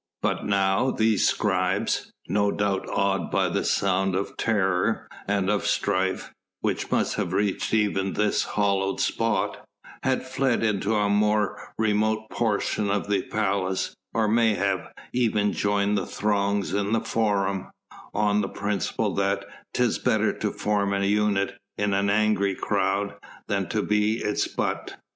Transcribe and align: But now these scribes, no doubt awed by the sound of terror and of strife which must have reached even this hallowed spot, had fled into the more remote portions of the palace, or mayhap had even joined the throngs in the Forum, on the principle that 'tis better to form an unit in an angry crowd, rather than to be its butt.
But 0.23 0.47
now 0.47 0.89
these 0.89 1.27
scribes, 1.27 2.11
no 2.27 2.51
doubt 2.51 2.89
awed 2.89 3.29
by 3.29 3.49
the 3.49 3.63
sound 3.63 4.15
of 4.15 4.35
terror 4.35 5.07
and 5.27 5.47
of 5.47 5.67
strife 5.67 6.33
which 6.61 6.89
must 6.89 7.17
have 7.17 7.33
reached 7.33 7.71
even 7.71 8.13
this 8.13 8.43
hallowed 8.55 8.99
spot, 8.99 9.63
had 10.01 10.25
fled 10.25 10.63
into 10.63 10.89
the 10.89 11.07
more 11.07 11.71
remote 11.77 12.31
portions 12.31 12.89
of 12.89 13.09
the 13.09 13.21
palace, 13.21 13.93
or 14.11 14.27
mayhap 14.27 14.85
had 14.97 15.07
even 15.13 15.53
joined 15.53 15.95
the 15.99 16.07
throngs 16.07 16.73
in 16.73 16.93
the 16.93 17.01
Forum, 17.01 17.67
on 18.11 18.41
the 18.41 18.49
principle 18.49 19.13
that 19.13 19.45
'tis 19.71 19.99
better 19.99 20.33
to 20.33 20.51
form 20.51 20.93
an 20.93 21.03
unit 21.03 21.55
in 21.77 21.93
an 21.93 22.09
angry 22.09 22.55
crowd, 22.55 23.09
rather 23.09 23.19
than 23.45 23.69
to 23.69 23.83
be 23.83 24.17
its 24.17 24.47
butt. 24.47 24.95